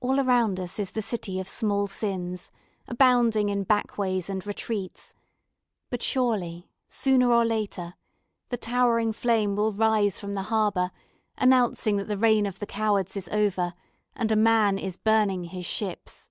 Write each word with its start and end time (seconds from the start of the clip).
All 0.00 0.18
around 0.18 0.58
us 0.58 0.80
is 0.80 0.90
the 0.90 1.00
city 1.00 1.38
of 1.38 1.46
small 1.46 1.86
sins, 1.86 2.50
abounding 2.88 3.50
in 3.50 3.62
backways 3.64 4.28
and 4.28 4.44
retreats, 4.44 5.14
but 5.90 6.02
surely, 6.02 6.72
sooner 6.88 7.30
or 7.30 7.44
later, 7.44 7.94
the 8.48 8.56
towering 8.56 9.12
flame 9.12 9.54
will 9.54 9.70
rise 9.70 10.18
from 10.18 10.34
the 10.34 10.42
harbour 10.50 10.90
announcing 11.38 11.98
that 11.98 12.08
the 12.08 12.16
reign 12.18 12.46
of 12.46 12.58
the 12.58 12.66
cowards 12.66 13.16
is 13.16 13.28
over 13.28 13.74
and 14.16 14.32
a 14.32 14.34
man 14.34 14.76
is 14.76 14.96
burning 14.96 15.44
his 15.44 15.66
ships. 15.66 16.30